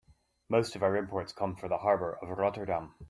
Most 0.49 0.75
of 0.75 0.81
our 0.81 0.97
imports 0.97 1.31
come 1.31 1.55
from 1.55 1.69
the 1.69 1.77
harbor 1.77 2.17
of 2.23 2.35
Rotterdam. 2.35 2.95